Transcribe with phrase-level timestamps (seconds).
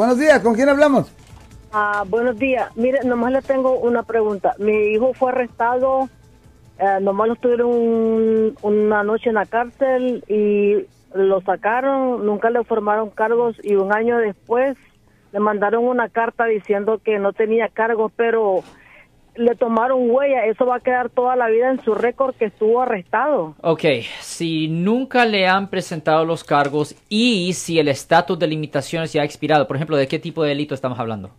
[0.00, 1.12] Buenos días, ¿con quién hablamos?
[1.72, 2.70] Ah, buenos días.
[2.76, 4.54] Mire, nomás le tengo una pregunta.
[4.56, 6.08] Mi hijo fue arrestado,
[6.78, 13.10] eh, nomás lo tuvieron una noche en la cárcel y lo sacaron, nunca le formaron
[13.10, 14.76] cargos y un año después
[15.32, 18.62] le mandaron una carta diciendo que no tenía cargos, pero
[19.38, 22.80] le tomaron huella, eso va a quedar toda la vida en su récord que estuvo
[22.82, 23.54] arrestado.
[23.62, 23.84] Ok,
[24.20, 29.24] si nunca le han presentado los cargos y si el estatus de limitaciones ya ha
[29.24, 31.30] expirado, por ejemplo, ¿de qué tipo de delito estamos hablando?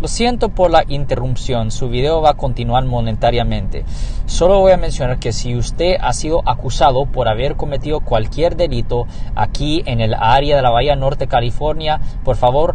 [0.00, 3.84] Lo siento por la interrupción, su video va a continuar monetariamente.
[4.26, 9.06] Solo voy a mencionar que si usted ha sido acusado por haber cometido cualquier delito
[9.36, 12.74] aquí en el área de la Bahía Norte, California, por favor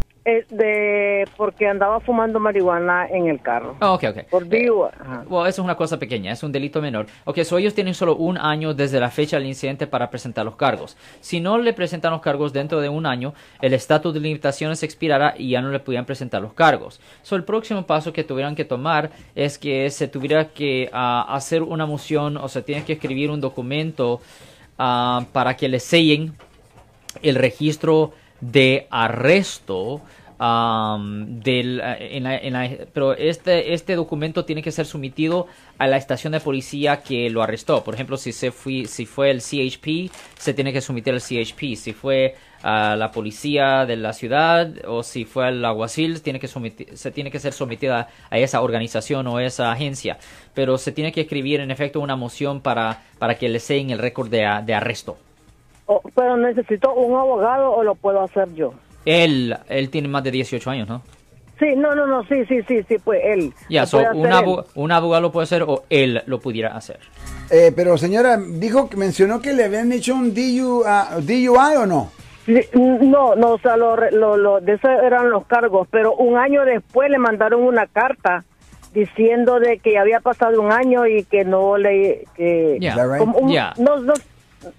[0.23, 3.75] Es de porque andaba fumando marihuana en el carro.
[3.81, 4.17] Oh, ok, ok.
[4.29, 4.87] Por vivo.
[4.89, 4.91] Eh,
[5.27, 7.07] bueno, eso es una cosa pequeña, es un delito menor.
[7.25, 10.55] Ok, so ellos tienen solo un año desde la fecha del incidente para presentar los
[10.55, 10.95] cargos.
[11.21, 15.33] Si no le presentan los cargos dentro de un año, el estatus de limitaciones expirará
[15.35, 17.01] y ya no le podían presentar los cargos.
[17.23, 21.63] So el próximo paso que tuvieran que tomar es que se tuviera que uh, hacer
[21.63, 24.21] una moción o se tiene que escribir un documento
[24.77, 26.35] uh, para que le sellen
[27.23, 30.01] el registro de arresto
[30.41, 35.87] um, del, en la, en la, pero este, este documento tiene que ser sometido a
[35.87, 37.83] la estación de policía que lo arrestó.
[37.83, 41.75] Por ejemplo, si, se si fue el CHP, se tiene que someter al CHP.
[41.75, 46.47] Si fue a la policía de la ciudad o si fue al alguacil, tiene que
[46.47, 50.17] se tiene que ser sometida a esa organización o esa agencia.
[50.53, 53.99] Pero se tiene que escribir en efecto una moción para, para que le seen el
[53.99, 55.17] récord de, de arresto.
[55.93, 58.73] Oh, pero necesito un abogado o lo puedo hacer yo.
[59.03, 61.01] Él, él tiene más de 18 años, ¿no?
[61.59, 63.53] Sí, no, no, no, sí, sí, sí, sí, pues él.
[63.69, 66.97] Ya, so, un, abo un, abogado lo puede hacer o él lo pudiera hacer.
[67.49, 70.85] Eh, pero señora, dijo que mencionó que le habían hecho un DUI, uh,
[71.19, 72.09] DUI o no?
[72.45, 76.37] Sí, no, no, o sea, lo, lo, lo, de eso eran los cargos, pero un
[76.37, 78.45] año después le mandaron una carta
[78.93, 83.17] diciendo de que había pasado un año y que no le que yeah.
[83.17, 83.73] como un, yeah.
[83.77, 84.13] no, no,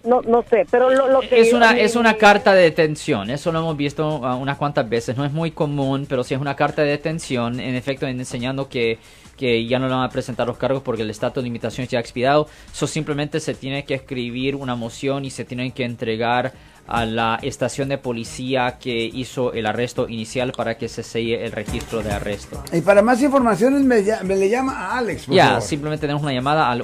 [0.04, 3.30] no, no sé, pero lo, lo que es yo- una es una carta de detención.
[3.30, 5.16] Eso lo hemos visto uh, unas cuantas veces.
[5.16, 7.58] No es muy común, pero sí es una carta de detención.
[7.60, 8.98] En efecto, en- enseñando que
[9.36, 11.98] que ya no le van a presentar los cargos porque el estatus de limitaciones ya
[11.98, 12.46] ha expirado.
[12.70, 16.52] Eso simplemente se tiene que escribir una moción y se tiene que entregar
[16.86, 21.50] a la estación de policía que hizo el arresto inicial para que se selle el
[21.50, 22.62] registro de arresto.
[22.72, 25.62] Y para más información me, me le llama a Alex, Ya, favor.
[25.62, 26.82] simplemente tenemos una llamada al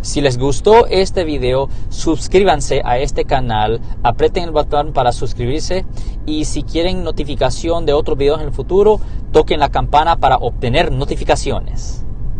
[0.00, 5.84] Si les gustó este video, suscríbanse a este canal, aprieten el botón para suscribirse
[6.24, 9.00] y si quieren notificación de otros videos en el futuro,
[9.32, 12.04] toquen la campana para obtener notificaciones.